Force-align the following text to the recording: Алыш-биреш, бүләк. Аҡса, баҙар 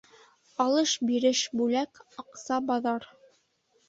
Алыш-биреш, 0.63 1.41
бүләк. 1.59 2.01
Аҡса, 2.23 2.57
баҙар 2.71 3.07